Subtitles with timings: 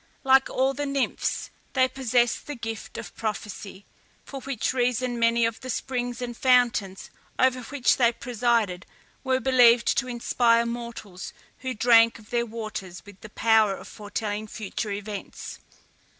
[0.23, 3.85] Like all the nymphs, they possessed the gift of prophecy,
[4.25, 8.87] for which reason many of the springs and fountains over which they presided
[9.23, 14.47] were believed to inspire mortals who drank of their waters with the power of foretelling
[14.47, 15.59] future events.